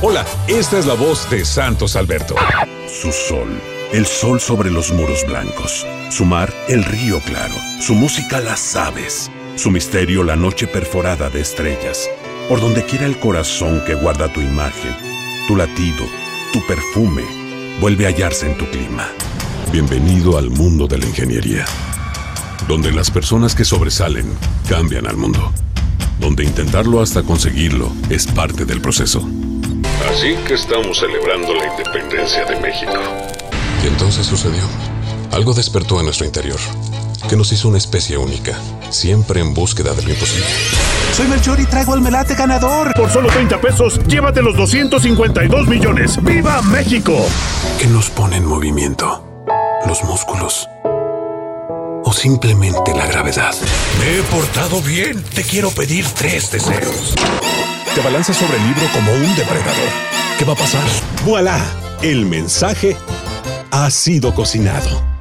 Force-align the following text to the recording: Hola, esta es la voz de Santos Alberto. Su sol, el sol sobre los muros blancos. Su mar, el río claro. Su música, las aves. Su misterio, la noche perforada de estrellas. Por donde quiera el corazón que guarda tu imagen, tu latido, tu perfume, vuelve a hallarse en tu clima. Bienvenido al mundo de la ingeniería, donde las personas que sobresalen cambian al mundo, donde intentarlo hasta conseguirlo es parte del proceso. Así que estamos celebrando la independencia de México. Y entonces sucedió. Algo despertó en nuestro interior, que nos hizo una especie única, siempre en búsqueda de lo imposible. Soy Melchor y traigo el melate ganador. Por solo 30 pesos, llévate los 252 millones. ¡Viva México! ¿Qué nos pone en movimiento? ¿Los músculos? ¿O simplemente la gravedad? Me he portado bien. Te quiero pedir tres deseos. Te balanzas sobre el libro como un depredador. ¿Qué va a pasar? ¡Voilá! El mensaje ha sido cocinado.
Hola, 0.00 0.24
esta 0.46 0.78
es 0.78 0.86
la 0.86 0.94
voz 0.94 1.28
de 1.28 1.44
Santos 1.44 1.96
Alberto. 1.96 2.36
Su 2.86 3.10
sol, 3.10 3.48
el 3.92 4.06
sol 4.06 4.38
sobre 4.38 4.70
los 4.70 4.92
muros 4.92 5.26
blancos. 5.26 5.84
Su 6.08 6.24
mar, 6.24 6.54
el 6.68 6.84
río 6.84 7.18
claro. 7.26 7.54
Su 7.80 7.96
música, 7.96 8.38
las 8.38 8.76
aves. 8.76 9.28
Su 9.56 9.72
misterio, 9.72 10.22
la 10.22 10.36
noche 10.36 10.68
perforada 10.68 11.30
de 11.30 11.40
estrellas. 11.40 12.08
Por 12.48 12.60
donde 12.60 12.84
quiera 12.84 13.06
el 13.06 13.18
corazón 13.18 13.82
que 13.84 13.96
guarda 13.96 14.32
tu 14.32 14.40
imagen, 14.40 14.94
tu 15.48 15.56
latido, 15.56 16.04
tu 16.52 16.64
perfume, 16.68 17.24
vuelve 17.80 18.06
a 18.06 18.10
hallarse 18.10 18.46
en 18.46 18.56
tu 18.56 18.70
clima. 18.70 19.08
Bienvenido 19.72 20.38
al 20.38 20.48
mundo 20.48 20.86
de 20.86 20.98
la 20.98 21.06
ingeniería, 21.06 21.64
donde 22.68 22.92
las 22.92 23.10
personas 23.10 23.52
que 23.56 23.64
sobresalen 23.64 24.32
cambian 24.68 25.08
al 25.08 25.16
mundo, 25.16 25.52
donde 26.20 26.44
intentarlo 26.44 27.02
hasta 27.02 27.24
conseguirlo 27.24 27.90
es 28.10 28.28
parte 28.28 28.64
del 28.64 28.80
proceso. 28.80 29.28
Así 30.10 30.34
que 30.46 30.54
estamos 30.54 30.98
celebrando 30.98 31.54
la 31.54 31.66
independencia 31.66 32.44
de 32.44 32.58
México. 32.60 32.92
Y 33.82 33.86
entonces 33.86 34.26
sucedió. 34.26 34.62
Algo 35.32 35.52
despertó 35.54 35.98
en 35.98 36.06
nuestro 36.06 36.26
interior, 36.26 36.58
que 37.28 37.36
nos 37.36 37.52
hizo 37.52 37.68
una 37.68 37.78
especie 37.78 38.16
única, 38.16 38.58
siempre 38.90 39.40
en 39.40 39.54
búsqueda 39.54 39.94
de 39.94 40.02
lo 40.02 40.10
imposible. 40.10 40.46
Soy 41.12 41.26
Melchor 41.28 41.60
y 41.60 41.66
traigo 41.66 41.94
el 41.94 42.00
melate 42.00 42.34
ganador. 42.34 42.94
Por 42.94 43.10
solo 43.10 43.28
30 43.28 43.60
pesos, 43.60 44.00
llévate 44.06 44.42
los 44.42 44.56
252 44.56 45.66
millones. 45.66 46.22
¡Viva 46.22 46.62
México! 46.62 47.26
¿Qué 47.78 47.86
nos 47.86 48.10
pone 48.10 48.36
en 48.36 48.46
movimiento? 48.46 49.24
¿Los 49.86 50.02
músculos? 50.04 50.68
¿O 52.08 52.12
simplemente 52.14 52.94
la 52.94 53.06
gravedad? 53.06 53.54
Me 54.00 54.18
he 54.18 54.22
portado 54.22 54.80
bien. 54.80 55.22
Te 55.22 55.42
quiero 55.42 55.68
pedir 55.70 56.06
tres 56.16 56.50
deseos. 56.50 57.14
Te 57.94 58.00
balanzas 58.00 58.34
sobre 58.34 58.56
el 58.56 58.66
libro 58.66 58.86
como 58.94 59.12
un 59.12 59.36
depredador. 59.36 59.90
¿Qué 60.38 60.46
va 60.46 60.54
a 60.54 60.56
pasar? 60.56 60.84
¡Voilá! 61.26 61.60
El 62.00 62.24
mensaje 62.24 62.96
ha 63.70 63.90
sido 63.90 64.34
cocinado. 64.34 65.17